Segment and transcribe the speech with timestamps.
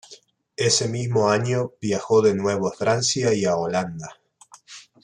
[0.57, 4.19] Ese mismo año viajó de nuevo a Francia y a Holanda.